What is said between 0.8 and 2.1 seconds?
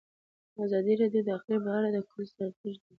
راډیو د اقلیم په اړه د